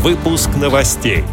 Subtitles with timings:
[0.00, 1.24] Выпуск новостей.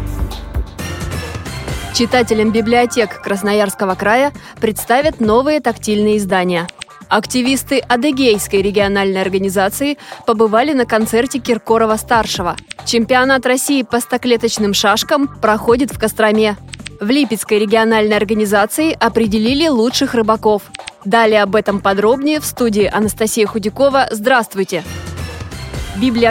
[1.94, 6.66] Читателям библиотек Красноярского края представят новые тактильные издания.
[7.08, 12.56] Активисты Адыгейской региональной организации побывали на концерте Киркорова-старшего.
[12.84, 16.56] Чемпионат России по стоклеточным шашкам проходит в Костроме.
[17.00, 20.62] В Липецкой региональной организации определили лучших рыбаков.
[21.04, 24.08] Далее об этом подробнее в студии Анастасия Худякова.
[24.10, 24.82] Здравствуйте!
[24.82, 25.15] Библия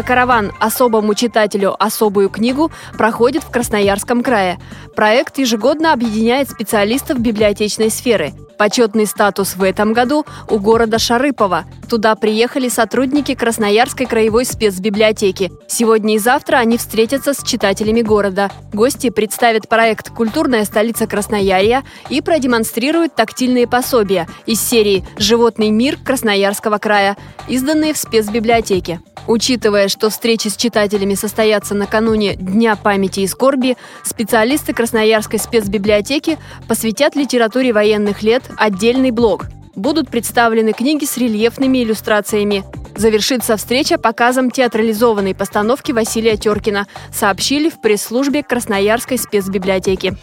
[0.05, 0.51] «Караван.
[0.59, 4.59] Особому читателю особую книгу» проходит в Красноярском крае.
[4.95, 8.33] Проект ежегодно объединяет специалистов библиотечной сферы.
[8.57, 11.65] Почетный статус в этом году у города Шарыпова.
[11.89, 15.51] Туда приехали сотрудники Красноярской краевой спецбиблиотеки.
[15.67, 18.51] Сегодня и завтра они встретятся с читателями города.
[18.71, 26.77] Гости представят проект «Культурная столица Красноярья» и продемонстрируют тактильные пособия из серии «Животный мир Красноярского
[26.77, 29.01] края», изданные в спецбиблиотеке.
[29.27, 29.54] Учитывая,
[29.89, 37.73] что встречи с читателями состоятся накануне Дня памяти и скорби, специалисты Красноярской спецбиблиотеки посвятят литературе
[37.73, 39.45] военных лет отдельный блог.
[39.75, 42.63] Будут представлены книги с рельефными иллюстрациями.
[42.95, 50.15] Завершится встреча показом театрализованной постановки Василия Теркина, сообщили в пресс-службе Красноярской спецбиблиотеки.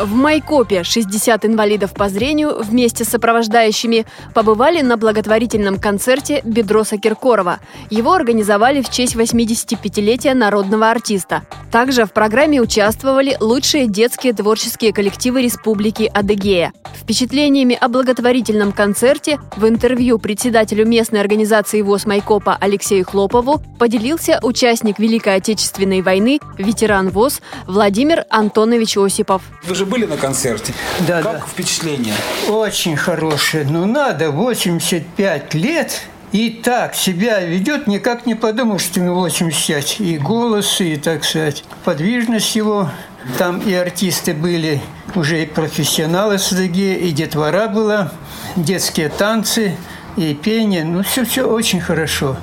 [0.00, 7.60] В Майкопе 60 инвалидов по зрению вместе с сопровождающими побывали на благотворительном концерте Бедроса Киркорова.
[7.90, 11.42] Его организовали в честь 85-летия народного артиста.
[11.70, 16.72] Также в программе участвовали лучшие детские творческие коллективы Республики Адыгея.
[16.94, 24.98] Впечатлениями о благотворительном концерте в интервью председателю местной организации ВОЗ Майкопа Алексею Хлопову поделился участник
[24.98, 29.42] Великой Отечественной войны, ветеран ВОЗ Владимир Антонович Осипов.
[29.64, 30.72] Вы же были на концерте.
[31.06, 31.44] Да, как да.
[31.46, 32.14] впечатление?
[32.48, 33.66] Очень хорошее.
[33.68, 36.02] Ну, надо 85 лет
[36.32, 40.00] и так себя ведет, никак не подумал, что ему 85.
[40.00, 42.88] И голос, и, так сказать, подвижность его.
[43.36, 44.80] Там и артисты были,
[45.14, 48.12] уже и профессионалы с и детвора была,
[48.56, 49.76] детские танцы,
[50.16, 50.84] и пение.
[50.84, 52.36] Ну, все-все очень хорошо.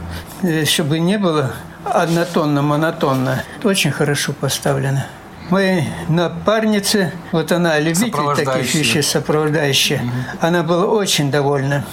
[0.43, 1.53] Э, Чтобы не было
[1.83, 3.43] однотонно, монотонно.
[3.63, 5.07] Очень хорошо поставлено.
[5.49, 10.01] Моей напарнице, вот она любитель таких вещей, сопровождающая,
[10.41, 11.85] она была очень довольна.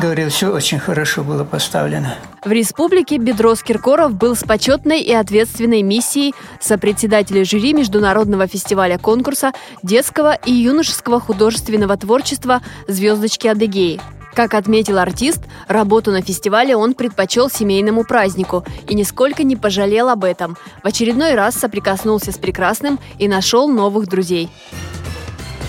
[0.00, 2.14] Говорил, все очень хорошо было поставлено.
[2.44, 9.52] В республике Бедрос Киркоров был с почетной и ответственной миссией сопредседателя жюри Международного фестиваля конкурса
[9.82, 14.00] детского и юношеского художественного творчества «Звездочки Адыгеи».
[14.38, 20.22] Как отметил артист, работу на фестивале он предпочел семейному празднику и нисколько не пожалел об
[20.22, 20.56] этом.
[20.84, 24.48] В очередной раз соприкоснулся с прекрасным и нашел новых друзей.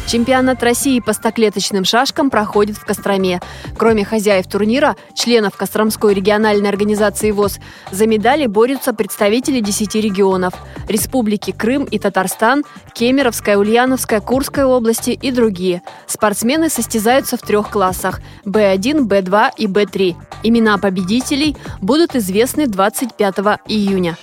[0.10, 3.42] Чемпионат России по стоклеточным шашкам проходит в Костроме.
[3.78, 7.60] Кроме хозяев турнира, членов Костромской региональной организации ВОЗ,
[7.92, 10.56] за медали борются представители 10 регионов–
[10.88, 12.64] Республики Крым и Татарстан,
[12.96, 15.84] Кемеровская, Ульяновская, Курская области и другие.
[16.08, 20.16] Спортсмены состязаются в трех классах– Б1, Б2 и Б3.
[20.42, 23.36] Имена победителей будут известны 25
[23.68, 24.18] июня.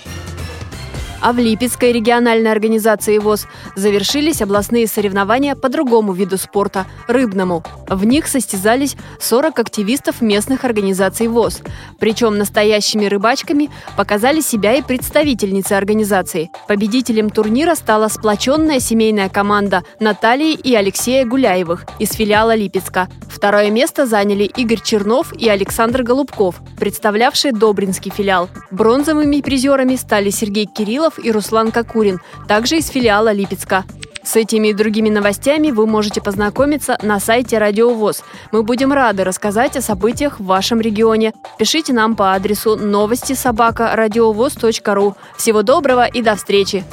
[1.27, 7.65] А в Липецкой региональной организации ВОЗ завершились областные соревнования по другому виду спорта– рыбному.
[7.89, 11.63] В них состязались 40 активистов местных организаций ВОЗ.
[11.99, 16.49] Причем настоящими рыбачками показали себя и представительницы организации.
[16.69, 23.09] Победителем турнира стала сплоченная семейная команда Натальи и Алексея Гуляевых из филиала Липецка.
[23.29, 28.49] Второе место заняли Игорь Чернов и Александр Голубков, представлявшие Добринский филиал.
[28.71, 33.85] Бронзовыми призерами стали Сергей Кириллов и Руслан Кокурин, также из филиала Липецка.
[34.27, 38.25] С этими и другими новостями вы можете познакомиться на сайте Радио ВОЗ.
[38.51, 41.33] Мы будем рады рассказать о событиях в вашем регионе.
[41.59, 43.95] Пишите нам по адресу новости собака
[44.95, 45.15] ру.
[45.37, 46.85] Всего доброго и до встречи!